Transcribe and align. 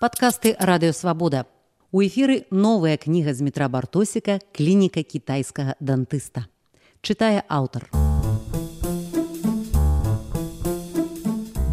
Падкасты 0.00 0.56
радыёвабода. 0.58 1.44
У 1.92 2.00
эфіры 2.00 2.46
новая 2.50 2.96
кніга 2.96 3.34
з 3.36 3.44
метра 3.44 3.68
бартосіка 3.68 4.38
клініка 4.56 5.02
кітайскага 5.04 5.74
дантыста. 5.76 6.48
Чытае 7.04 7.44
аўтар. 7.52 7.84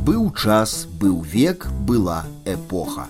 Быў 0.04 0.36
час, 0.36 0.92
быў 1.00 1.24
век, 1.24 1.72
была 1.88 2.28
эпоха. 2.44 3.08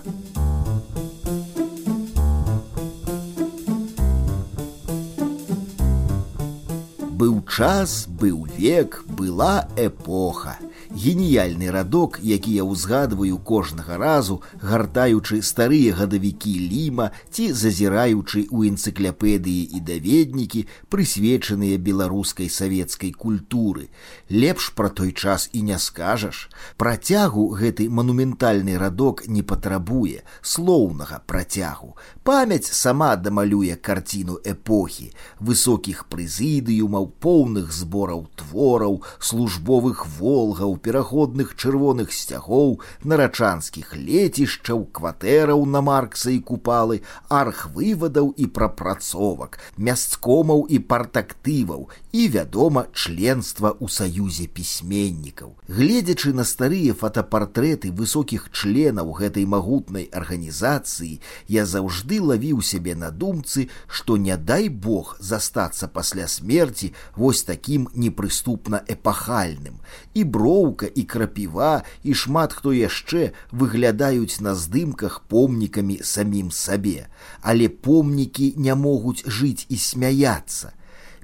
Быў 7.18 7.42
час, 7.42 8.06
быў 8.06 8.46
век, 8.54 9.02
была 9.18 9.66
эпоха 9.74 10.58
геніяльны 10.90 11.70
радок, 11.70 12.18
які 12.22 12.54
я 12.54 12.64
ўзгадваю 12.64 13.38
кожнага 13.38 13.98
разу, 13.98 14.40
гартаючы 14.62 15.42
старыя 15.42 15.92
гадавікі 15.98 16.54
ліма 16.70 17.10
ці 17.30 17.50
зазіраючы 17.52 18.46
ў 18.46 18.70
энцыкляпедыі 18.72 19.74
і 19.74 19.78
даведнікі, 19.82 20.64
прысвечаныя 20.88 21.76
беларускай 21.82 22.48
савецкай 22.48 23.10
культуры. 23.10 23.90
Лепш 24.30 24.70
пра 24.78 24.88
той 24.88 25.12
час 25.12 25.50
і 25.52 25.62
не 25.66 25.78
скажаш. 25.78 26.48
Працягу 26.78 27.50
гэты 27.58 27.90
манументальны 27.90 28.78
радок 28.78 29.26
не 29.26 29.42
патрабуе 29.42 30.22
слоўнага 30.42 31.20
працягу. 31.26 31.96
Памяць 32.22 32.70
сама 32.70 33.16
дамалюе 33.16 33.76
карціну 33.76 34.38
эпохі, 34.44 35.12
высокіх 35.40 36.06
прызыдыумаў, 36.06 37.12
поўных 37.18 37.72
збораў 37.72 38.28
твораў, 38.36 39.02
службовых 39.19 40.05
волгаў, 40.19 40.77
пераходных 40.77 41.55
чырвоных 41.55 42.11
сцягоў, 42.11 42.79
нарачанскіх 43.03 43.95
лецішчаў, 43.95 44.85
кватэраў 44.91 45.65
на 45.65 45.81
маркса 45.81 46.31
і 46.31 46.39
купалы, 46.39 47.01
архвывадаў 47.29 48.33
і 48.37 48.47
прапрацовак, 48.47 49.59
мясткомаў 49.77 50.65
і 50.69 50.79
партактываў 50.79 51.87
і, 52.11 52.27
вядома, 52.27 52.85
членства 52.93 53.73
ў 53.73 53.87
саюзе 53.89 54.47
пісьменнікаў. 54.47 55.55
Гледзячы 55.67 56.33
на 56.33 56.43
старыя 56.43 56.93
фотапартрэты 56.93 57.91
высокіх 57.91 58.49
членаў 58.51 59.13
гэтай 59.17 59.45
магутнай 59.49 60.09
арганізацыі, 60.11 61.19
я 61.47 61.65
заўжды 61.65 62.21
лавіў 62.21 62.61
сябе 62.61 62.95
на 62.95 63.09
думцы, 63.09 63.69
што 63.87 64.17
не 64.17 64.37
дай 64.37 64.69
Бог 64.69 65.15
застацца 65.19 65.87
пасля 65.87 66.27
смерти 66.27 66.93
вось 67.15 67.43
такім 67.43 67.89
непрыступна 67.93 68.83
эпахальным 68.98 69.80
і 70.12 70.28
броў 70.28 70.58
броўка 70.58 70.86
і 70.86 71.02
крапіва 71.04 71.84
і 72.02 72.14
шмат 72.14 72.52
хто 72.52 72.72
яшчэ 72.72 73.32
выглядаюць 73.52 74.40
на 74.40 74.54
здымках 74.54 75.20
помнікамі 75.28 76.00
самім 76.02 76.50
сабе, 76.50 77.06
але 77.42 77.68
помнікі 77.68 78.54
не 78.56 78.74
могуць 78.74 79.24
жыць 79.26 79.66
і 79.68 79.76
смяяцца. 79.76 80.72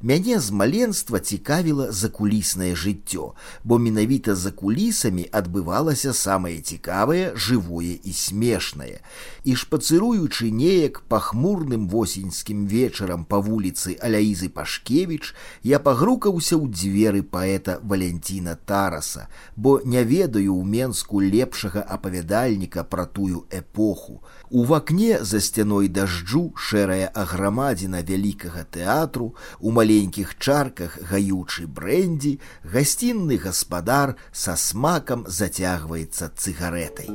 Мяне 0.04 0.36
з 0.38 0.50
маленства 0.50 1.18
цікавіла 1.18 1.88
закуліснае 1.88 2.74
жыццё, 2.76 3.32
бо 3.64 3.78
менавіта 3.80 4.34
за 4.36 4.50
кулісамі 4.52 5.22
адбывалася 5.32 6.12
самае 6.12 6.60
цікавае, 6.60 7.32
жывое 7.32 7.96
і 8.04 8.12
смешнае. 8.12 9.00
І 9.48 9.56
шпацыруючы 9.56 10.50
неяк 10.52 11.00
пахмурным 11.08 11.88
восеньскім 11.88 12.66
вечарам 12.68 13.24
па 13.24 13.40
вуліцы 13.40 13.96
Аляізы 13.96 14.50
Пашкевіч, 14.52 15.32
я 15.64 15.80
пагрукаўся 15.80 16.60
ў 16.60 16.68
дзверы 16.68 17.24
паэта 17.24 17.80
Валянціна 17.80 18.58
Тараса, 18.60 19.32
бо 19.56 19.80
не 19.88 20.04
ведаю 20.04 20.52
ў 20.52 20.68
Менску 20.68 21.24
лепшага 21.24 21.80
апавядальніка 21.80 22.84
пра 22.84 23.08
тую 23.08 23.48
эпоху. 23.48 24.20
У 24.50 24.68
вакне 24.68 25.24
за 25.24 25.40
сцяной 25.40 25.88
дажджу 25.88 26.52
шэрая 26.60 27.08
аграмадзіна 27.08 28.04
вялікага 28.04 28.68
тэатру, 28.68 29.32
у 29.64 29.72
маленькім 29.72 29.93
маленькіх 29.94 30.34
чарках 30.42 30.98
гаючы 31.06 31.70
брэндзі, 31.70 32.40
гасцінны 32.66 33.38
гаспадар 33.38 34.18
са 34.32 34.56
смакам 34.58 35.22
зацягваецца 35.30 36.34
цыгаретай. 36.34 37.06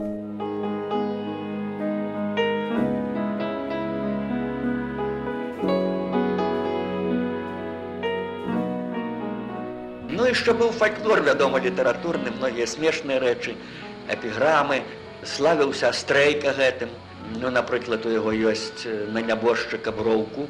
Ну 10.15 10.23
яшчэ 10.23 10.55
быў 10.55 10.71
фальклор, 10.71 11.19
вядома, 11.27 11.59
літаратурны, 11.59 12.31
многія 12.31 12.63
смешныя 12.63 13.19
рэчы, 13.19 13.59
эпіграмы, 14.07 14.83
славіўся 15.27 15.91
стрейка 15.91 16.55
гэтым. 16.55 16.95
Ну, 17.43 17.51
напрыклад, 17.51 18.05
у 18.07 18.09
яго 18.15 18.31
ёсць 18.31 18.87
на 18.87 19.19
нябожчыка 19.19 19.91
броўку, 19.91 20.47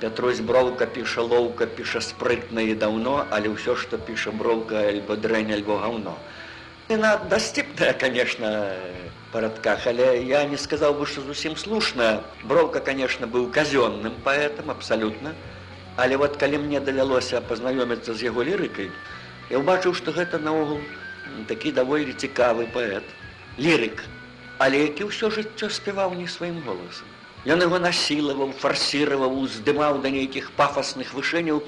Пятрусь 0.00 0.40
броўка 0.40 0.84
піша 0.86 1.22
лоўка 1.22 1.66
піша 1.66 2.00
спрытна 2.04 2.60
і 2.68 2.74
даўно, 2.76 3.24
але 3.32 3.48
ўсё, 3.48 3.76
што 3.80 3.96
піша 3.96 4.28
броўка 4.28 4.84
альбо 4.92 5.16
дрэнь 5.16 5.52
альбо 5.56 5.80
гаўно. 5.80 6.20
Яна 6.92 7.16
дасціпная, 7.32 7.94
конечно, 7.96 8.50
парадках, 9.32 9.86
але 9.86 10.20
я 10.20 10.44
не 10.44 10.60
сказаў 10.60 11.00
бы, 11.00 11.08
што 11.08 11.24
зусім 11.24 11.56
слушна. 11.56 12.28
Броўка, 12.44 12.84
конечно, 12.84 13.26
быў 13.26 13.48
казённым 13.48 14.20
паэтам 14.20 14.70
абсалютна. 14.70 15.32
Але 15.96 16.20
вот 16.20 16.36
калі 16.36 16.60
мне 16.68 16.80
давялося 16.80 17.40
пазнаёміцца 17.40 18.12
з 18.12 18.28
яго 18.28 18.44
лірыкай, 18.44 18.92
я 19.48 19.64
ўбачыў, 19.64 19.96
што 19.96 20.12
гэта 20.12 20.36
наогул 20.36 20.84
такі 21.48 21.72
даволі 21.72 22.12
цікавы 22.12 22.68
паэт, 22.68 23.16
лірык, 23.56 24.04
але 24.60 24.92
які 24.92 25.08
ўсё 25.08 25.32
жыццё 25.32 25.72
спяваў 25.72 26.12
не 26.20 26.28
сваім 26.28 26.60
голасам. 26.60 27.15
Ён 27.46 27.62
яго 27.62 27.78
насілаваў, 27.78 28.50
фарсіраваў, 28.58 29.36
уздымаў 29.46 30.00
да 30.02 30.10
нейкіх 30.10 30.50
пафасных 30.58 31.14
вышэняў. 31.14 31.62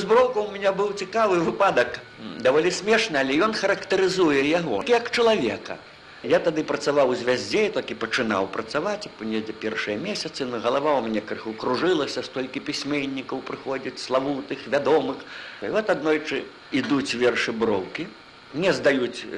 Зброку 0.00 0.46
у 0.46 0.50
меня 0.50 0.72
быў 0.72 0.94
цікавы 0.96 1.42
выпадак, 1.44 2.00
даволі 2.40 2.72
смешна, 2.72 3.20
але 3.20 3.36
ён 3.36 3.52
характарызуе 3.52 4.40
яго 4.48 4.80
як 4.88 5.10
чалавека. 5.12 5.76
Я 6.24 6.40
тады 6.40 6.64
працаваў 6.64 7.12
у 7.12 7.14
звяздзе, 7.14 7.68
так 7.76 7.92
і 7.92 7.94
пачынаў 7.94 8.48
працаваць 8.54 9.06
недзе 9.20 9.52
першыя 9.52 10.00
месяцы 10.00 10.48
на 10.48 10.58
галава 10.64 10.96
у 10.96 11.04
мяне 11.04 11.20
крыху 11.20 11.52
кружылася, 11.52 12.24
столькі 12.24 12.64
пісьменнікаў 12.64 13.44
прыходзяць 13.44 14.00
славутых, 14.00 14.64
вядомых. 14.66 15.20
І 15.62 15.68
вот 15.76 15.90
аднойчы 15.90 16.42
ідуць 16.72 17.14
вершы 17.14 17.52
броўкі, 17.52 18.08
не 18.54 18.72
здаюць 18.72 19.28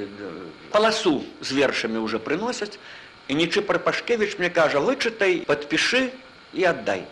паласу 0.70 1.24
з 1.42 1.52
вершамі 1.52 1.98
ўжо 1.98 2.22
прыносяць, 2.22 2.78
І 3.30 3.34
нічы 3.38 3.62
Парпашкевіч 3.62 4.42
мне 4.42 4.50
кажа, 4.50 4.82
вычытай, 4.82 5.44
падпішы 5.46 6.10
і 6.50 6.64
аддай. 6.66 7.04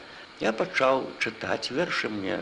Я 0.42 0.50
пачаў 0.50 1.04
чытаць 1.22 1.70
вершы 1.70 2.10
мне 2.10 2.40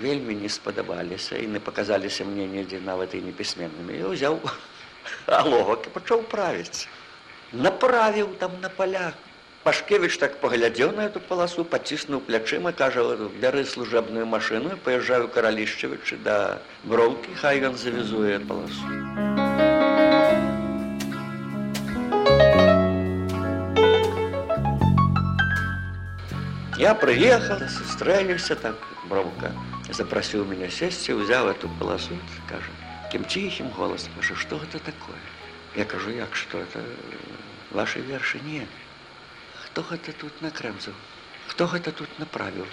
вельмі 0.00 0.36
не 0.36 0.50
спадабаліся 0.52 1.40
і 1.40 1.46
не 1.54 1.60
паказаліся 1.60 2.28
мне 2.28 2.44
недзе 2.44 2.80
нават 2.84 3.16
і 3.16 3.24
непісьменнымі. 3.24 3.96
Я 3.96 4.12
ўзяў 4.12 4.36
алогак 5.40 5.88
і 5.88 5.94
пачаў 5.96 6.26
правіць. 6.28 6.84
Направіў 7.52 8.36
там 8.42 8.60
на 8.60 8.68
палях. 8.68 9.16
Пашкевіч 9.64 10.20
так 10.20 10.36
паглядзеў 10.44 10.92
на 10.92 11.08
эту 11.08 11.24
паласу, 11.24 11.64
паціснуў 11.64 12.20
плячыма, 12.28 12.76
кажа, 12.76 13.06
бяры 13.40 13.64
служебную 13.64 14.28
машыну, 14.28 14.76
паязджаю 14.84 15.32
каралішчавічы 15.32 16.20
да 16.20 16.60
броўкі, 16.84 17.40
хай 17.40 17.64
ён 17.64 17.80
завязуе 17.80 18.36
паласу. 18.44 19.43
Я 26.78 26.94
приехал, 26.94 27.68
сустрэліся 27.68 28.54
так 28.54 28.74
бровка. 29.08 29.52
Запросил 29.90 30.44
меня 30.44 30.68
сесть, 30.70 31.08
взял 31.08 31.48
эту 31.48 31.68
полосу, 31.78 32.18
скажем, 32.46 32.74
таким 33.04 33.24
тихим 33.24 33.68
голосом, 33.68 34.12
кажу, 34.16 34.34
что 34.34 34.56
это 34.56 34.78
такое? 34.78 35.18
Я 35.76 35.84
кажу, 35.84 36.10
як, 36.10 36.34
что 36.34 36.58
это 36.58 36.80
ваши 37.70 38.00
верши? 38.00 38.40
Нет. 38.44 38.68
Кто 39.66 39.84
это 39.90 40.12
тут 40.12 40.42
накрэмзал? 40.42 40.94
Кто 41.48 41.70
это 41.76 41.92
тут 41.92 42.08
направил? 42.18 42.66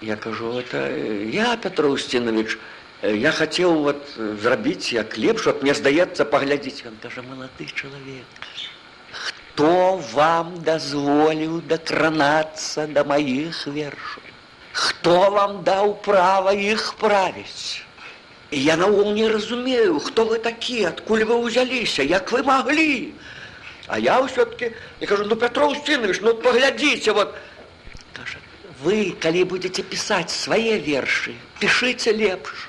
Я 0.00 0.16
кажу, 0.16 0.52
это 0.52 0.96
я, 0.96 1.56
Петр 1.56 1.86
Устинович, 1.86 2.58
я 3.02 3.32
хотел 3.32 3.74
вот 3.74 4.18
зрабіць 4.42 4.92
як 4.92 5.18
лепш, 5.18 5.46
вот 5.46 5.62
мне 5.62 5.74
здаецца 5.74 6.24
паглядзець, 6.24 6.86
он 6.86 6.94
кажа, 7.02 7.22
молодый 7.22 7.66
человек 7.74 8.26
хто 9.58 10.00
вам 10.14 10.50
дазволіў 10.62 11.54
дакранацца 11.66 12.86
да 12.94 13.02
маіх 13.02 13.66
вершаў. 13.66 14.22
Хто 14.72 15.14
вам 15.34 15.56
даў 15.66 15.96
права 16.04 16.52
іх 16.54 16.94
правіць? 17.00 17.82
І 18.54 18.62
я 18.62 18.76
наогул 18.76 19.10
не 19.18 19.26
разумею 19.26 19.98
хто 19.98 20.28
вы 20.30 20.38
такі 20.46 20.78
адкуль 20.92 21.26
вы 21.26 21.40
ўзяліся 21.42 22.06
як 22.06 22.30
вы 22.30 22.46
маглі? 22.46 23.10
А 23.88 23.98
я 23.98 24.22
ўсё-таки 24.22 24.70
я 25.00 25.06
кажу 25.10 25.26
ну 25.26 25.34
петров 25.34 25.74
сынович 25.82 26.22
ну 26.22 26.38
паглядзіце 26.38 27.10
вот 27.18 27.34
кажа, 28.14 28.38
вы 28.86 29.10
калі 29.18 29.42
будете 29.42 29.82
пісаць 29.82 30.30
свае 30.30 30.78
вершы 30.78 31.34
пішыце 31.58 32.14
лепш 32.14 32.68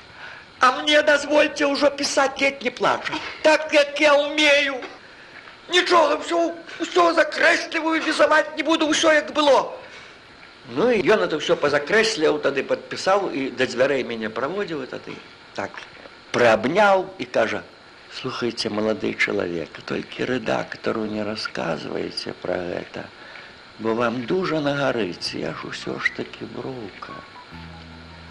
а 0.58 0.82
мне 0.82 1.02
дазвольце 1.06 1.70
ўжо 1.70 1.94
пісаць 1.94 2.40
летні 2.42 2.74
плача 2.74 3.14
так 3.46 3.70
як 3.70 4.00
я 4.00 4.18
умею 4.18 4.82
нічога 5.74 6.18
ўсё 6.22 6.40
ўсё 6.84 7.04
закрэсліваю 7.18 8.02
візаваць 8.02 8.56
не 8.56 8.62
буду 8.62 8.90
ўсё 8.90 9.14
як 9.14 9.32
было 9.32 9.72
Ну 10.70 10.90
і 10.90 11.02
ён 11.02 11.26
это 11.26 11.40
ўсё 11.40 11.56
пазакрэсляў 11.58 12.38
тады 12.44 12.62
падпісаў 12.62 13.30
і 13.34 13.50
да 13.58 13.66
дзвярэй 13.66 14.04
мяне 14.06 14.30
праводзіў 14.30 14.86
тады 14.86 15.16
так 15.54 15.70
прыабняў 16.34 17.06
і 17.18 17.26
кажа 17.26 17.62
слухайте 18.20 18.70
малады 18.70 19.14
чалавек 19.14 19.82
толькі 19.86 20.26
рэдактару 20.30 21.06
не 21.10 21.26
расказваеце 21.26 22.34
пра 22.42 22.58
гэта 22.70 23.06
бо 23.78 23.94
вам 23.98 24.24
дужа 24.30 24.60
нагарыць 24.60 25.34
я 25.34 25.54
ж 25.58 25.70
усё 25.72 25.98
ж 25.98 26.14
такі 26.16 26.50
брука 26.54 27.14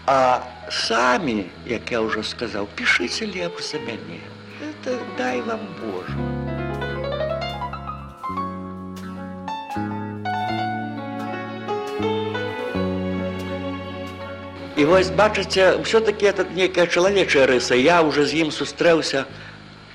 а 0.06 0.40
самі 0.68 1.46
як 1.66 1.92
я 1.96 2.00
ўжо 2.04 2.22
сказаў 2.22 2.68
пішыце 2.76 3.28
лепш 3.32 3.72
за 3.72 3.80
мяне 3.88 4.20
это 4.68 4.98
дай 5.16 5.40
вам 5.48 5.64
божу 5.80 6.19
І 14.76 14.84
вось 14.84 15.10
бачыце 15.10 15.82
ўсё-таки 15.82 16.26
этот 16.30 16.54
нейкая 16.54 16.86
чалавечая 16.86 17.46
рыса 17.46 17.74
я 17.74 18.02
уже 18.02 18.26
з 18.26 18.46
ім 18.46 18.50
сустрэўся 18.54 19.26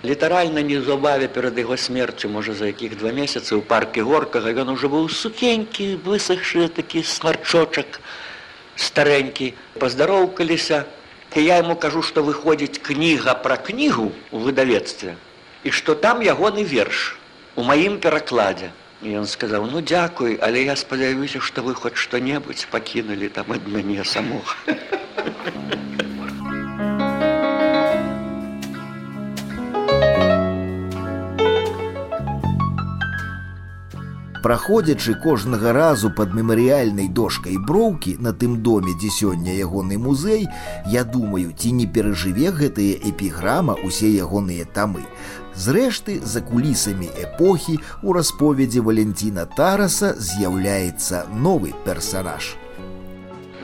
літаральна 0.04 0.60
неўзабаве 0.60 1.28
перад 1.32 1.56
яго 1.58 1.78
смерцю 1.78 2.28
можа 2.30 2.54
за 2.54 2.68
якіх 2.72 2.98
два 3.00 3.16
месяцы 3.16 3.56
ў 3.56 3.64
парке 3.64 4.04
горкага. 4.04 4.52
Ён 4.52 4.76
уже 4.76 4.92
быў 4.92 5.08
сукенькі 5.08 6.04
высохшы 6.04 6.68
такі 6.68 7.08
смарчочак 7.08 8.04
старэнькі. 8.76 9.56
Паздароўкаліся 9.80 10.84
і 11.36 11.44
я 11.44 11.60
ему 11.60 11.76
кажу 11.76 12.02
што 12.02 12.24
выходзіць 12.24 12.80
кніга 12.80 13.36
пра 13.44 13.56
кнігу 13.60 14.12
у 14.32 14.38
выдавецтве 14.40 15.16
і 15.64 15.72
што 15.72 15.96
там 15.96 16.24
ягоны 16.24 16.64
верш 16.64 17.18
у 17.56 17.64
маім 17.64 18.00
перакладзе 18.00 18.72
ён 19.04 19.26
сказаў 19.28 19.68
ну 19.72 19.82
дзякуй 19.82 20.38
але 20.48 20.64
я 20.64 20.76
спадзяюся 20.76 21.40
што 21.50 21.62
вы 21.68 21.76
хоць 21.76 21.98
што-небудзь 22.00 22.68
пакінулі 22.72 23.30
там 23.30 23.52
ад 23.52 23.68
мяне 23.68 24.04
самога 24.04 24.56
праходзячы 34.46 35.16
кожнага 35.16 35.74
разу 35.74 36.12
под 36.12 36.36
мемарыяльнай 36.38 37.08
дошкай 37.10 37.56
броўкі 37.58 38.12
на 38.22 38.32
тым 38.42 38.58
доме 38.62 38.92
дзе 38.94 39.10
сёння 39.10 39.56
ягоны 39.58 39.98
музей 39.98 40.46
я 40.86 41.04
думаю 41.04 41.54
ці 41.58 41.72
не 41.78 41.88
перажыве 41.96 42.52
гэтая 42.60 42.94
эпіграма 43.10 43.74
усе 43.88 44.12
ягоныя 44.14 44.68
тамы. 44.76 45.02
Зрэшты 45.56 46.20
за 46.22 46.44
кулісамі 46.46 47.10
эпохі 47.24 47.80
у 48.04 48.14
расповедзе 48.14 48.86
валенціна 48.86 49.48
тараса 49.50 50.14
з'яўляецца 50.14 51.26
новы 51.48 51.74
персонаж 51.88 52.54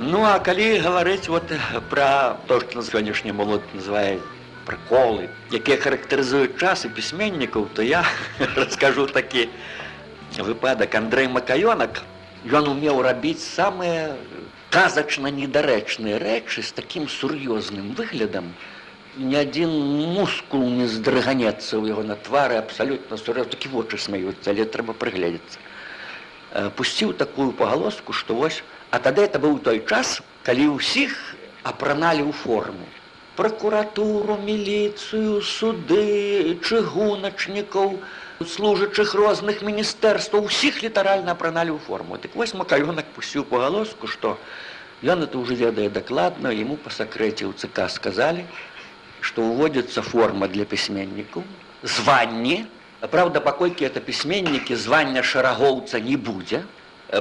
ну 0.01 0.23
а 0.25 0.39
калі 0.39 0.81
гаварыць 0.81 1.29
вот 1.29 1.53
пра 1.93 2.37
то 2.49 2.57
што 2.63 2.81
на 2.81 2.85
сённяшні 2.89 3.37
молод 3.37 3.61
называе 3.77 4.17
прыколы 4.65 5.29
якія 5.53 5.77
характарызуюць 5.77 6.57
часы 6.57 6.89
пісьменнікаў 6.89 7.69
то 7.77 7.85
я 7.85 8.01
раскажу 8.57 9.05
такі 9.05 9.45
выпадак 10.39 10.95
Андрэй 10.95 11.27
Макаёнак, 11.27 12.03
ён 12.47 12.71
умеў 12.71 13.01
рабіць 13.03 13.43
самыя 13.43 14.15
казачна 14.71 15.27
недарэчныя 15.27 16.15
рэчы 16.23 16.63
з 16.63 16.71
такім 16.71 17.07
сур'ёзным 17.11 17.91
выглядам. 17.99 18.55
Ні 19.19 19.35
адзін 19.35 19.67
мускул 20.15 20.63
не 20.71 20.87
здрыганецца 20.87 21.75
ў 21.75 21.91
яго 21.91 22.03
на 22.07 22.15
твары 22.15 22.55
абсалютна 22.55 23.19
сур'ёз 23.19 23.51
такі 23.51 23.75
вочы 23.75 23.99
смяюцца, 23.99 24.55
але 24.55 24.63
трэба 24.63 24.95
прыгледзецца. 24.95 25.59
Пусціў 26.79 27.11
такую 27.19 27.51
пагалоску, 27.51 28.15
што 28.15 28.35
вось, 28.35 28.63
а 28.91 28.99
тады 28.99 29.27
это 29.27 29.39
быў 29.39 29.59
той 29.59 29.83
час, 29.83 30.23
калі 30.47 30.79
ўсіх 30.79 31.35
апраналі 31.63 32.23
ў 32.23 32.31
форму. 32.31 32.87
Пракуратуру, 33.35 34.39
міліцыю, 34.39 35.43
суды, 35.43 36.55
чыгуначнікаў, 36.63 37.99
служачых 38.47 39.13
розных 39.13 39.61
міністэрстваў 39.61 40.47
усіх 40.49 40.83
літаральна 40.83 41.33
апраналі 41.33 41.75
ў 41.75 41.79
форму. 41.79 42.17
Так 42.17 42.35
вось 42.35 42.53
макаёнак 42.53 43.05
пусціў 43.15 43.45
пагалоску 43.45 44.07
што 44.07 44.37
ён 45.03 45.23
это 45.25 45.37
уже 45.37 45.55
ведае 45.55 45.89
дакладна 45.89 46.53
ему 46.53 46.77
па 46.77 46.89
сакрэце 46.89 47.45
ў 47.45 47.53
ЦК 47.57 47.89
сказалі 47.89 48.45
што 49.21 49.45
ўводзіцца 49.45 50.01
форма 50.01 50.47
для 50.47 50.65
пісьменнікаў 50.65 51.43
званне. 51.83 52.65
Праўда 53.01 53.41
паколькі 53.41 53.85
это 53.85 54.01
пісьменнікі 54.01 54.75
звання 54.75 55.23
шарагоўца 55.23 55.99
не 55.99 56.17
будзе. 56.17 56.65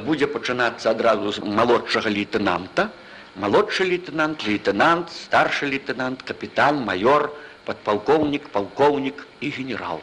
Будзе 0.04 0.26
пачынацца 0.26 0.92
адразу 0.92 1.32
з 1.32 1.44
малодшага 1.44 2.08
лейтенанта 2.08 2.90
малодшы 3.36 3.84
лейтенант 3.84 4.42
лейтенант 4.46 5.10
старшы 5.10 5.66
лейтенант 5.66 6.22
капітан 6.22 6.82
майор 6.82 7.30
падпалкоўнік 7.64 8.48
палкоўнік 8.50 9.26
і 9.40 9.50
генерал 9.50 10.00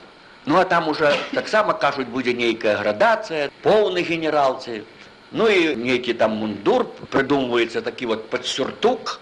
Ну 0.48 0.58
а 0.58 0.64
там 0.64 0.88
уже 0.88 1.12
таксама 1.34 1.74
кажуць 1.74 2.08
будзе 2.08 2.32
нейкая 2.32 2.78
градацыя, 2.80 3.52
поўны 3.64 4.00
генералцы. 4.00 4.88
Ну 5.36 5.44
і 5.52 5.76
нейкі 5.76 6.16
там 6.16 6.40
мундур 6.40 6.88
прыдумваецца 7.12 7.84
такі 7.84 8.08
вот 8.16 8.30
падсюртук, 8.32 9.20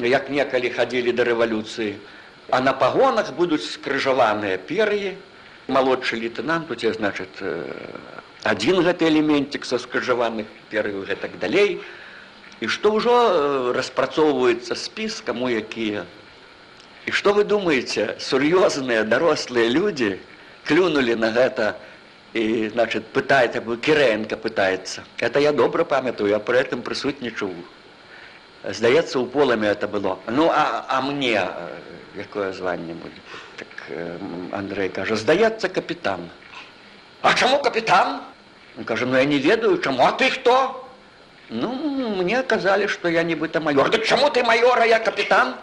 як 0.00 0.32
некалі 0.32 0.72
хадзілі 0.72 1.12
да 1.12 1.28
рэвалюцыі. 1.28 2.00
А 2.48 2.64
на 2.64 2.72
пагонах 2.72 3.36
будуць 3.36 3.68
скрыжаваныя 3.76 4.56
пер'і. 4.56 5.20
Малодшы 5.68 6.16
лейтенант 6.16 6.72
у 6.72 6.80
цябе 6.80 6.96
значит 6.96 7.44
адзін 8.48 8.80
гэты 8.88 9.12
элементик 9.12 9.68
са 9.68 9.76
скрыжаваных 9.76 10.48
пер'яў 10.72 11.04
гэтак 11.04 11.36
далей. 11.44 11.84
І 12.64 12.72
што 12.72 12.96
ўжо 12.96 13.72
распрацоўваецца 13.76 14.80
спіс, 14.80 15.20
каму 15.20 15.52
якія. 15.52 16.08
І 17.04 17.12
што 17.12 17.36
вы 17.36 17.44
думаеце, 17.44 18.16
сур'ёзныя 18.16 19.04
дарослыя 19.04 19.68
людзі, 19.68 20.16
клюнули 20.64 21.14
на 21.14 21.30
гэта 21.30 21.74
і 22.34 22.68
значит 22.68 23.06
пытает 23.12 23.62
бы 23.64 23.76
кірэнка 23.76 24.36
пытается 24.36 25.04
это 25.18 25.38
я 25.38 25.52
добра 25.52 25.84
памятаю 25.84 26.30
я 26.30 26.38
при 26.38 26.58
этом 26.58 26.82
прысутнічаў. 26.82 27.54
Здаецца 28.64 29.18
у 29.18 29.26
полами 29.26 29.66
это 29.66 29.86
было. 29.86 30.18
Ну 30.26 30.50
а, 30.50 30.86
а 30.88 31.02
мне 31.02 31.46
якое 32.16 32.52
званне 32.52 32.94
будет 32.94 33.22
так, 33.56 33.68
Андрей 34.52 34.88
кажа 34.88 35.16
здаецца 35.16 35.68
капітан 35.68 36.30
А 37.24 37.32
чаму 37.34 37.58
капітан? 37.58 38.20
Кажа 38.84 39.06
ну 39.06 39.16
я 39.16 39.24
не 39.24 39.38
ведаю 39.38 39.78
чаму. 39.78 40.04
А 40.04 40.12
ты 40.12 40.28
хто? 40.28 40.84
Ну 41.48 41.72
мне 42.18 42.42
казалі 42.42 42.88
что 42.88 43.08
я 43.08 43.22
нібыта 43.22 43.60
майор. 43.60 43.90
Так 43.90 44.04
чаму 44.04 44.28
ты 44.28 44.44
майора 44.44 44.84
я 44.84 44.98
капітан 44.98 45.54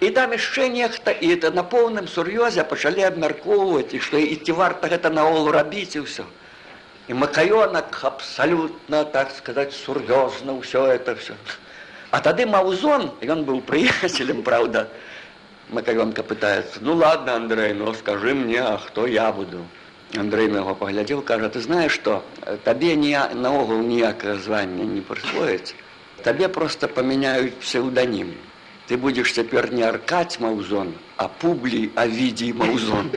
І 0.00 0.10
там 0.10 0.32
яшчэ 0.36 0.68
нехта 0.68 1.10
і 1.10 1.28
это 1.32 1.50
на 1.56 1.62
поўным 1.64 2.04
сур'ёзе 2.04 2.64
пачалі 2.68 3.00
абмяркоўваць 3.08 3.96
і 3.96 4.00
што 4.04 4.20
ці 4.20 4.52
варта 4.52 4.88
гэта 4.92 5.08
наолу 5.08 5.52
рабіць 5.56 5.96
і 5.96 6.04
ўсё. 6.04 6.24
І 7.08 7.16
макаёнак 7.16 7.96
абсалютна 8.04 9.04
так 9.04 9.30
сказаць 9.32 9.72
сур'ёзна 9.72 10.52
ўсё 10.52 10.84
это 10.92 11.16
все. 11.16 11.32
А 12.10 12.20
тады 12.20 12.44
маўзон 12.44 13.08
ён 13.24 13.48
быў 13.48 13.64
прыяцелем 13.70 14.42
праўда. 14.44 14.92
Макаёнка 15.72 16.22
пытаецца 16.22 16.84
ну 16.84 16.92
ладно 16.92 17.32
Андрей 17.40 17.72
ну 17.72 17.94
скажы 17.94 18.34
мне 18.34 18.60
а 18.60 18.76
хто 18.76 19.06
я 19.06 19.32
буду. 19.32 19.64
Андрей 20.12 20.48
на 20.48 20.60
яго 20.60 20.74
паглядзеў 20.74 21.22
кажа 21.24 21.48
ты 21.48 21.64
знаеш 21.64 21.96
што 21.96 22.20
табе 22.68 22.96
не 22.96 23.16
наогул 23.32 23.80
ніякае 23.80 24.36
звання 24.44 24.84
не 24.84 25.00
прысвоіць. 25.00 25.72
Табе 26.20 26.52
просто 26.52 26.86
памяняюць 26.86 27.56
псеўданім 27.64 28.36
ты 28.88 28.96
будзеш 28.96 29.32
цяпер 29.34 29.72
не 29.74 29.82
аркаць 29.82 30.38
маўзон, 30.40 30.94
а 31.16 31.28
публі 31.28 31.90
авідзій 31.94 32.52
маўзон. 32.52 33.10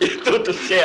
І 0.00 0.06
тут 0.24 0.48
усе 0.48 0.84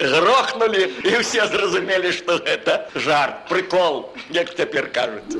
грохнулі 0.00 0.88
і 1.04 1.20
ўсе 1.20 1.44
зразумелі, 1.52 2.12
што 2.12 2.38
гэта 2.40 2.88
жарт, 2.94 3.44
прыкол, 3.50 4.08
як 4.30 4.54
цяпер 4.56 4.88
кажуць. 4.92 5.36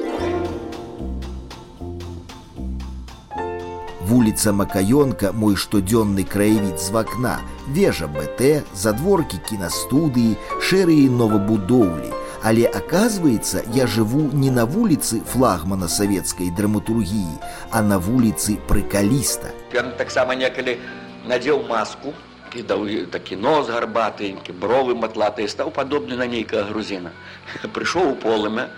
Вуліца 4.09 4.53
Макаёнка 4.57 5.33
мой 5.33 5.57
штодзённы 5.57 6.25
краявід 6.25 6.81
з 6.81 6.91
вакна, 6.91 7.41
вежа 7.69 8.09
БТ, 8.09 8.65
задворкі 8.73 9.37
кінастудыі, 9.45 10.37
шэрыі 10.65 11.13
новабудоўлі, 11.13 12.09
Але 12.43 12.67
оказывается, 12.67 13.63
я 13.75 13.87
живу 13.87 14.31
не 14.33 14.51
на 14.51 14.65
вуліцы 14.65 15.21
флагмана 15.21 15.89
савецкай 15.89 16.51
драматургіі, 16.51 17.39
а 17.71 17.83
на 17.83 17.99
вуліцы 17.99 18.59
прыкаліста. 18.69 19.51
Ён 19.75 19.97
таксама 19.99 20.35
некалі 20.35 20.79
надзеў 21.27 21.67
маску, 21.69 22.15
кідаў 22.55 23.11
такі 23.11 23.37
нос 23.37 23.69
гарбатынькі, 23.69 24.53
бровы 24.53 24.95
матлатыя 24.95 25.49
стаў 25.49 25.71
падобны 25.75 26.17
на 26.17 26.27
нейкага 26.27 26.71
грузіна. 26.71 27.11
Прыйшоў 27.75 28.13
у 28.13 28.15
полымя 28.15 28.69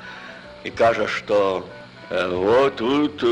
і 0.65 0.71
кажа, 0.71 1.07
што 1.07 1.65
вот 2.11 2.77
тут 2.77 3.23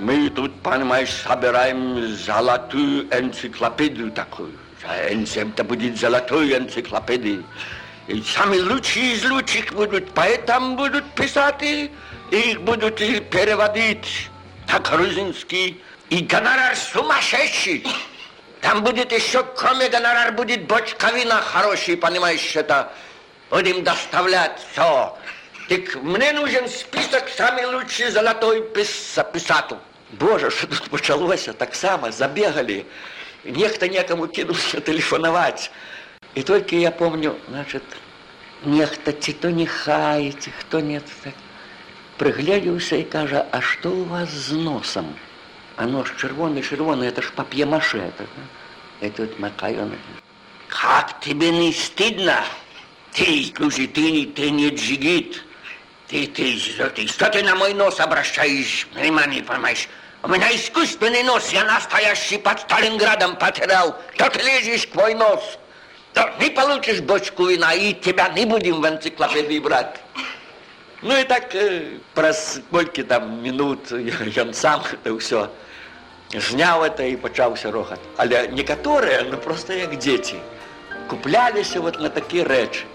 мы 0.00 0.30
тут 0.30 0.54
панамаеш 0.62 1.10
сабіраем 1.26 2.06
залатую 2.14 3.08
энцыклапедыю 3.10 4.10
такую. 4.10 4.52
Это 4.86 5.64
будет 5.64 5.98
золотой 5.98 6.56
энциклопедией. 6.56 7.44
И 8.08 8.22
самые 8.22 8.62
лучшие 8.62 9.14
из 9.14 9.24
лучших 9.24 9.72
будут, 9.72 10.12
поэтому 10.12 10.76
будут 10.76 11.04
писать, 11.14 11.62
и 11.62 11.90
их 12.30 12.60
будут 12.60 12.96
переводить 12.96 14.30
на 14.68 14.78
грузинский. 14.78 15.82
И 16.08 16.20
гонорар 16.20 16.76
сумасшедший. 16.76 17.84
Там 18.60 18.84
будет 18.84 19.10
еще, 19.10 19.42
кроме 19.56 19.88
гонорар, 19.88 20.32
будет 20.32 20.66
бочка 20.66 21.10
вина 21.10 21.40
хороший, 21.40 21.96
понимаешь, 21.96 22.54
это 22.54 22.92
будем 23.50 23.82
доставлять 23.82 24.60
все. 24.72 25.16
Так 25.68 25.96
мне 25.96 26.32
нужен 26.32 26.68
список 26.68 27.28
самый 27.28 27.66
лучший 27.66 28.10
золотой 28.10 28.62
пис 28.70 29.18
писатель. 29.32 29.78
Боже, 30.12 30.50
что 30.50 30.68
тут 30.68 30.88
почалося, 30.90 31.52
так 31.52 31.74
само 31.74 32.12
забегали. 32.12 32.86
Нехто 33.42 33.88
некому 33.88 34.28
кинулся 34.28 34.80
телефоновать. 34.80 35.72
И 36.35 36.43
только 36.43 36.75
я 36.75 36.91
помню, 36.91 37.35
значит, 37.49 37.83
нехто 38.63 39.11
ці 39.11 39.33
то 39.33 39.49
не 39.49 39.65
хаеце, 39.65 40.51
хто 40.59 40.79
не 40.79 40.99
так 40.99 41.33
прыгледзеўся 42.21 43.01
і 43.01 43.05
кажа, 43.09 43.45
а 43.51 43.61
што 43.65 43.89
у 43.89 44.03
вас 44.05 44.29
з 44.29 44.53
носам? 44.53 45.07
Оно 45.75 46.03
ж 46.05 46.13
чырвоны 46.21 46.61
чырвоны, 46.61 47.05
это 47.05 47.21
ж 47.25 47.33
пап'емаше 47.33 47.97
это. 47.97 48.27
И 49.01 49.09
тут 49.09 49.39
Макайон. 49.39 49.97
Как 50.67 51.19
тебе 51.19 51.49
не 51.49 51.73
стыдно? 51.73 52.43
Ты, 53.11 53.51
слушай, 53.57 53.87
ты, 53.87 54.27
ты 54.35 54.51
не 54.51 54.69
джигит. 54.69 55.43
Ты, 56.07 56.27
ты, 56.27 56.59
ты, 56.95 57.07
что 57.07 57.29
ты 57.29 57.41
на 57.41 57.55
мой 57.55 57.73
нос 57.73 57.99
обращаешь 57.99 58.87
внимание, 58.93 59.41
понимаешь? 59.41 59.89
У 60.21 60.27
меня 60.27 60.55
искусственный 60.55 61.23
нос, 61.23 61.51
я 61.51 61.65
настоящий 61.65 62.37
под 62.37 62.59
Сталинградом 62.59 63.35
потерял. 63.35 63.97
Что 64.13 64.29
ты 64.29 64.43
лезешь 64.43 64.85
к 64.85 64.93
мой 64.93 65.15
нос? 65.15 65.57
То 66.16 66.30
не 66.40 66.48
получишь 66.48 67.00
бочку 67.02 67.44
вина, 67.44 67.74
и 67.74 67.92
тебя 67.92 68.30
не 68.30 68.46
будем 68.46 68.80
в 68.80 68.88
энциклопедии 68.88 69.58
брать. 69.58 70.00
Ну 71.02 71.14
и 71.14 71.24
так 71.24 71.54
э, 71.54 71.98
праз 72.14 72.60
колькі 72.70 73.02
там 73.02 73.42
минут 73.42 73.92
ён 73.92 74.54
сам 74.54 74.80
это 74.80 75.12
ўсё 75.12 75.50
зняў 76.32 76.88
это 76.88 77.04
і 77.04 77.20
пачаўся 77.20 77.70
рохат. 77.70 78.00
Але 78.16 78.48
некаторыя 78.48 79.28
ну 79.30 79.36
просто 79.36 79.74
як 79.74 79.92
дзеці 79.98 80.40
купляліся 81.10 81.82
вот 81.82 82.00
на 82.00 82.08
такія 82.08 82.44
рэчы. 82.48 82.88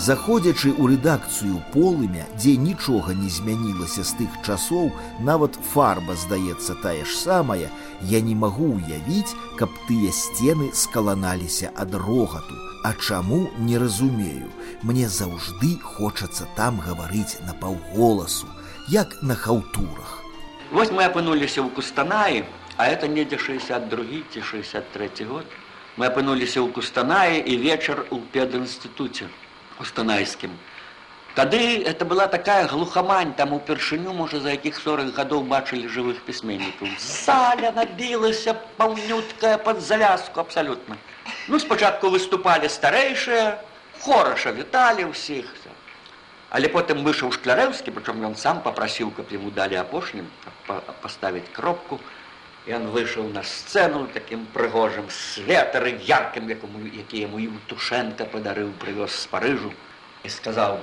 Заходзячы 0.00 0.70
ў 0.80 0.96
рэдакцыю 0.96 1.58
полымя, 1.74 2.24
дзе 2.40 2.54
нічога 2.56 3.12
не 3.12 3.28
змянілася 3.28 4.00
з 4.00 4.14
тых 4.20 4.36
часоў, 4.48 4.86
нават 5.28 5.58
фарба 5.72 6.14
здаецца 6.16 6.76
тая 6.80 7.04
ж 7.04 7.12
самая, 7.12 7.68
я 8.08 8.20
не 8.24 8.32
магу 8.32 8.68
ўявіць, 8.80 9.36
каб 9.60 9.74
тыя 9.88 10.12
сцены 10.18 10.70
скаланаліся 10.82 11.68
ад 11.84 11.92
рогату. 12.04 12.56
А 12.80 12.94
чаму 12.96 13.40
не 13.58 13.76
разумею, 13.82 14.48
мне 14.80 15.04
заўжды 15.04 15.76
хочацца 15.84 16.48
там 16.56 16.80
гаварыць 16.80 17.36
на 17.44 17.52
паўголасу, 17.52 18.48
як 18.88 19.20
на 19.20 19.36
хаўтурах. 19.36 20.16
Вось 20.72 20.96
мы 20.96 21.04
апынуліся 21.10 21.60
ў 21.60 21.68
кустанаі, 21.76 22.48
а 22.80 22.88
это 22.88 23.04
недзе 23.04 23.36
62 23.36 24.24
ці 24.32 24.40
63 24.40 25.28
год. 25.28 25.44
Мы 26.00 26.08
апынуліся 26.08 26.64
ў 26.64 26.72
кустанаі 26.72 27.44
і 27.44 27.60
вечар 27.68 28.06
у 28.08 28.24
педінстытуце 28.32 29.28
устанайскім. 29.80 30.50
Тады 31.34 31.82
это 31.84 32.04
была 32.04 32.26
такая 32.26 32.66
глухамань, 32.66 33.32
там 33.34 33.52
упершыню, 33.52 34.12
можа, 34.12 34.40
за 34.40 34.50
якіх 34.50 34.76
40 34.76 35.14
гадоў 35.14 35.46
бачылі 35.46 35.86
жывых 35.86 36.18
пісьменнікаў. 36.26 36.88
Саля 36.98 37.70
набілася 37.70 38.54
паўнюткая 38.76 39.56
пад 39.58 39.80
завязку 39.80 40.40
абсалютна. 40.40 40.98
Ну 41.48 41.58
спачатку 41.58 42.10
выступалі 42.10 42.66
старэйшыя, 42.66 43.62
хораша 44.02 44.52
віталі 44.52 45.14
ўсіх. 45.14 45.46
Але 46.50 46.66
потым 46.66 47.06
выйшаў 47.06 47.30
шклярэўскі, 47.30 47.94
прычым 47.94 48.26
ён 48.26 48.34
сам 48.34 48.58
папрасіў, 48.66 49.14
каб 49.14 49.30
яму 49.30 49.54
далі 49.54 49.78
апошнім 49.78 50.26
паставіць 50.66 51.46
кропку. 51.54 52.00
І 52.66 52.74
он 52.76 52.88
выйшаў 52.92 53.28
на 53.32 53.42
сцэну 53.42 54.06
такім 54.12 54.46
прыгожым 54.52 55.08
светары 55.08 55.96
яркім, 56.04 56.50
якому, 56.52 56.84
які 56.92 57.24
яму 57.24 57.40
Тушенко 57.66 58.26
падарыў 58.28 58.72
прывёз 58.82 59.16
з 59.16 59.26
Парыжу 59.32 59.72
і 60.24 60.28
сказаў: 60.28 60.78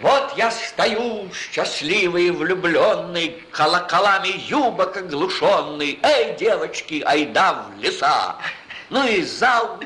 Вот 0.00 0.32
я 0.36 0.50
стою, 0.50 1.28
счастливый 1.34 2.28
и 2.28 2.30
влюбленный, 2.30 3.42
колоколами 3.50 4.32
юбок 4.48 4.96
оглушенный. 4.96 5.98
Эй, 6.02 6.36
девочки, 6.36 7.02
айда 7.04 7.52
в 7.52 7.82
леса. 7.82 8.36
Ну 8.88 9.06
и 9.06 9.22
зал, 9.22 9.78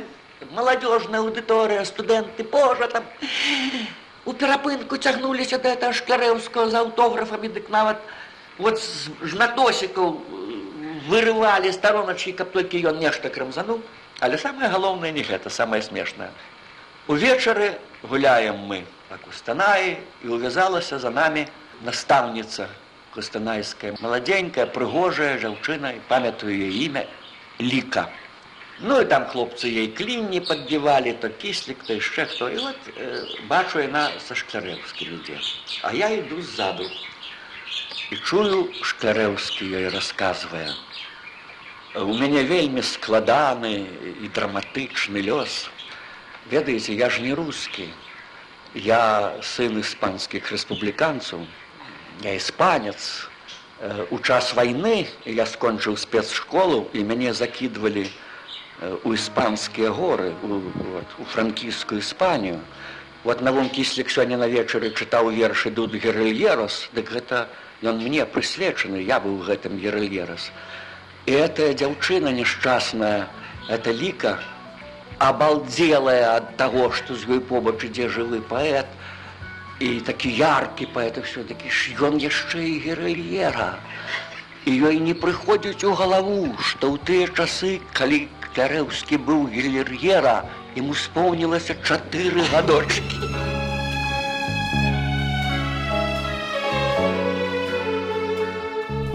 молодежная 0.52 1.20
аудитория, 1.20 1.84
студенты, 1.84 2.44
боже, 2.44 2.86
там 2.88 3.04
у 4.24 4.32
перапынку 4.32 4.96
цягнуліся 4.96 5.58
да 5.58 5.72
этого 5.72 5.92
шклярэўскага 5.92 6.70
з 6.70 6.74
аўтографамі, 6.74 7.48
дык 7.48 7.68
нават 7.68 7.98
вот 8.58 8.78
з 8.78 9.10
жнатосікаў 9.20 10.20
вырывалі 11.08 11.72
староначкі, 11.72 12.32
каб 12.32 12.52
толькі 12.52 12.82
ён 12.88 12.98
нешта 12.98 13.30
крамзануў. 13.30 13.80
Але 14.20 14.38
самае 14.38 14.70
галоўнае 14.70 15.12
не 15.12 15.22
гэта, 15.22 15.50
самае 15.50 15.82
смешнае. 15.82 16.30
Увечары 17.08 17.76
гуляем 18.02 18.56
мы 18.70 18.84
по 19.08 19.18
Кустанаі 19.18 19.98
і 20.24 20.28
увязалася 20.28 20.98
за 20.98 21.10
нами 21.10 21.48
настаўніца 21.84 22.68
кустанайская, 23.14 23.94
маладзенькая, 24.00 24.66
прыгожая 24.66 25.38
жаўчына 25.38 25.94
і 25.94 26.00
памятаю 26.08 26.54
яе 26.54 26.70
імя 26.86 27.04
ліка. 27.60 28.08
Ну 28.80 28.98
і 29.00 29.04
там 29.06 29.26
хлопцы 29.30 29.70
ей 29.70 29.88
клінні 29.94 30.40
падбівалі, 30.40 31.12
то 31.22 31.28
кіслік, 31.28 31.84
то 31.86 31.94
яшчэ 31.94 32.26
хто 32.26 32.48
і 32.50 32.58
вот 32.58 32.80
э, 32.96 33.22
бачу 33.46 33.78
яна 33.78 34.10
са 34.18 34.34
шклярэўскі 34.34 35.06
людзе. 35.12 35.38
А 35.82 35.94
я 35.94 36.10
іду 36.10 36.42
ззаду 36.42 36.88
і 38.10 38.16
чую 38.16 38.74
шклярэўскі 38.82 39.70
ёй 39.78 39.88
расказвае. 39.94 40.74
У 41.94 42.10
мяне 42.18 42.42
вельмі 42.42 42.82
складаны 42.82 43.86
і 44.18 44.26
драматычны 44.34 45.22
лёс. 45.22 45.70
Ведаеце 46.50 46.90
я 46.90 47.06
ж 47.06 47.22
не 47.22 47.30
рускі. 47.38 47.86
Я 48.74 49.30
сын 49.38 49.78
іспанскіх 49.78 50.50
рэспубліканцаў 50.50 51.46
я 52.26 52.34
іспанец. 52.34 53.30
У 54.10 54.18
час 54.18 54.58
вайны 54.58 55.06
я 55.22 55.46
скончыў 55.46 55.94
спецшколу 55.94 56.90
і 56.90 57.06
мяне 57.06 57.30
закідвалі 57.30 58.10
у 59.04 59.14
іспанскія 59.14 59.94
горы 59.94 60.34
у, 60.42 60.48
вот, 60.98 61.08
у 61.22 61.24
франкійскую 61.24 62.02
іспанію. 62.02 62.58
Вот 63.22 63.40
навон 63.40 63.70
кіслік 63.70 64.10
сёння 64.10 64.34
на 64.36 64.50
вечары 64.50 64.90
чытаў 64.90 65.30
вершы 65.30 65.70
дуд 65.70 65.94
геральерос 65.94 66.90
дык 66.90 67.14
гэта 67.14 67.46
ён 67.86 68.02
мне 68.02 68.26
прысвечаны 68.26 68.98
я 68.98 69.22
быў 69.22 69.46
гэтым 69.46 69.78
геральерос 69.78 70.50
і 71.26 71.32
этая 71.32 71.72
дзяўчына 71.72 72.32
няшчасная 72.36 73.28
это 73.68 73.92
ліка 73.92 74.38
обалделая 75.18 76.36
от 76.36 76.56
того, 76.56 76.90
что 76.92 77.14
з 77.14 77.24
ёй 77.24 77.40
побач 77.40 77.80
ідзе 77.84 78.08
жывы 78.12 78.40
паэт 78.44 78.86
і 79.80 80.00
такі 80.04 80.28
яркі 80.28 80.86
паэт 80.92 81.22
все-таки 81.24 81.70
ж 81.70 81.96
ён 82.04 82.20
яшчэ 82.20 82.60
і 82.60 82.78
геральера. 82.84 83.80
І 84.64 84.72
ёй 84.84 85.00
не 85.00 85.14
прыходзіць 85.14 85.84
у 85.84 85.94
галаву, 85.96 86.56
што 86.60 86.92
ў 86.92 86.96
тыя 87.04 87.28
часы, 87.32 87.80
калі 87.92 88.28
Клярэўскі 88.54 89.18
быў 89.18 89.48
гелер'ера, 89.50 90.46
ему 90.78 90.94
споўнілася 90.94 91.74
чатыры 91.82 92.46
гадочкі. 92.52 93.53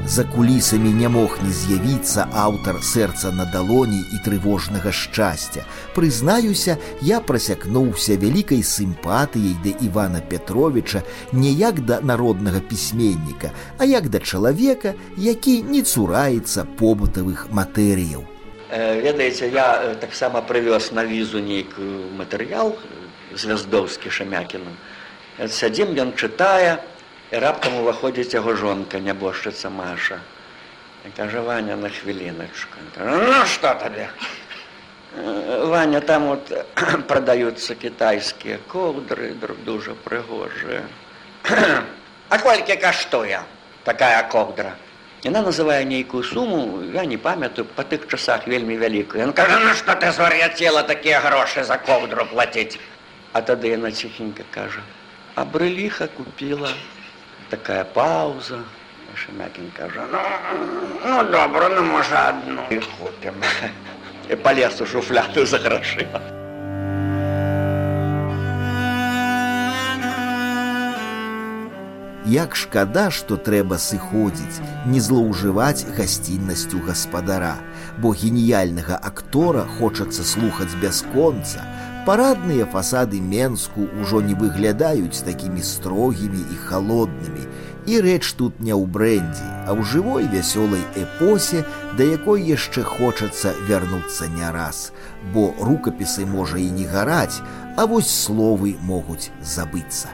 За 0.10 0.24
кулісамі 0.24 0.90
не 0.90 1.10
мог 1.10 1.38
не 1.46 1.52
з'явіцца 1.54 2.24
аўтар 2.34 2.80
сэрца 2.82 3.30
на 3.30 3.46
далоні 3.46 4.00
і 4.02 4.18
трывожнага 4.26 4.90
шчасця. 4.90 5.62
Прызнаюся, 5.94 6.80
я 7.06 7.20
прасякнуўся 7.22 8.18
вялікай 8.18 8.66
сімпатыяй 8.66 9.54
да 9.62 9.70
Івана 9.86 10.18
Петровича 10.26 11.04
не 11.32 11.54
як 11.54 11.86
да 11.86 12.02
народнага 12.02 12.58
пісьменніка, 12.58 13.54
а 13.78 13.86
як 13.86 14.10
да 14.10 14.18
чалавека, 14.18 14.98
які 15.14 15.62
не 15.62 15.86
цураецца 15.86 16.66
побытавых 16.66 17.54
матэрыяў. 17.54 18.26
Ведаеце, 18.74 19.54
я 19.54 19.94
таксама 20.02 20.42
прывёз 20.42 20.90
на 20.90 21.06
візу 21.06 21.38
нейкі 21.38 21.86
матэрыял 22.18 22.74
звяздоўскі 23.38 24.10
шамякіным. 24.10 24.74
Сядзім 25.38 25.94
ён 25.94 26.18
чытае, 26.18 26.82
раптам 27.32 27.76
уваходзіць 27.86 28.34
яго 28.34 28.56
жонка 28.56 29.00
нябожчыца 29.00 29.70
маша. 29.70 30.20
Кажа 31.16 31.42
ваня 31.42 31.76
на 31.76 31.90
хвіліначку 31.90 32.78
ну 32.98 33.46
что 33.46 33.74
табе 33.74 34.10
ваня 35.66 36.02
там 36.02 36.28
вот 36.28 36.52
продаюцца 37.08 37.76
кітайскія 37.76 38.60
коўдры 38.68 39.34
друг 39.34 39.58
дужа 39.66 39.96
прыгожыя 40.04 40.84
а 42.30 42.38
колькі 42.38 42.76
каштуе 42.76 43.42
такая 43.84 44.22
коўдра 44.24 44.76
Яна 45.24 45.42
называе 45.42 45.84
нейкую 45.84 46.24
суму, 46.24 46.82
я 46.94 47.04
не 47.04 47.18
памятаю 47.18 47.66
па 47.76 47.84
тых 47.84 48.08
часах 48.08 48.48
вельмі 48.48 48.78
вялікую. 48.80 49.24
Ён 49.24 49.34
кажа, 49.34 49.58
ну 49.60 49.74
што 49.76 49.92
ты 50.00 50.14
звар'яцела 50.16 50.84
такія 50.84 51.20
грошы 51.20 51.66
за 51.68 51.76
ковдру 51.76 52.24
плаціць. 52.26 52.80
А 53.34 53.42
тады 53.42 53.68
яна 53.76 53.92
ціхенька 53.92 54.48
кажа: 54.52 54.80
А 55.36 55.44
брыліха 55.44 56.08
купіла 56.08 56.72
такая 57.50 57.84
пауза. 57.84 58.60
Шамякін 59.16 59.72
кажа: 59.78 60.06
ну, 60.12 60.20
ну 61.06 61.24
добра, 61.32 61.70
ну 61.70 61.84
можа 61.84 62.30
адну 62.30 62.62
і 62.70 62.80
купім. 62.80 63.34
І 64.30 64.36
палез 64.36 64.82
у 64.82 64.86
шуфляду 64.86 65.46
за 65.46 65.58
грашыма. 65.58 66.22
Як 72.30 72.54
шкада, 72.56 73.10
што 73.10 73.40
трэба 73.42 73.80
сыходзіць, 73.82 74.62
не 74.86 75.00
злоўжываць 75.02 75.90
гасціннасцю 75.98 76.78
гаспадара, 76.86 77.56
бо 77.98 78.14
геніяльнага 78.14 79.00
актора 79.02 79.66
хочацца 79.80 80.22
слухаць 80.22 80.78
бясконца. 80.78 81.66
Парадныя 82.10 82.66
фасады 82.66 83.20
Менску 83.22 83.84
ўжо 84.02 84.20
не 84.26 84.34
выглядаюць 84.34 85.22
такімі 85.22 85.62
строгімі 85.62 86.40
і 86.42 86.56
халоднымі. 86.66 87.44
І 87.86 88.00
рэч 88.02 88.34
тут 88.34 88.58
не 88.58 88.74
ў 88.74 88.90
брэндзі, 88.90 89.46
а 89.70 89.78
ў 89.78 89.86
жывой 89.86 90.26
вясёлай 90.26 90.82
эпосе, 90.98 91.62
да 92.02 92.08
якой 92.10 92.42
яшчэ 92.50 92.82
хочацца 92.82 93.54
вярнуцца 93.70 94.26
не 94.26 94.50
раз, 94.50 94.90
бо 95.36 95.54
рукапісы 95.62 96.26
можа 96.26 96.58
і 96.58 96.74
не 96.80 96.90
гараць, 96.90 97.46
а 97.78 97.86
вось 97.86 98.10
словы 98.10 98.74
могуць 98.82 99.30
забыцца. 99.46 100.10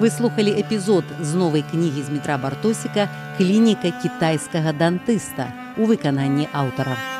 Вы 0.00 0.08
слухали 0.08 0.50
эпізод 0.64 1.04
з 1.20 1.36
новай 1.36 1.60
кнігі 1.60 2.08
з 2.08 2.08
метра 2.08 2.40
бартосіка 2.40 3.08
клініка 3.36 3.90
кітайскага 4.02 4.72
дантыста 4.72 5.50
у 5.76 5.90
выкананні 5.90 6.46
аўтара. 6.52 7.13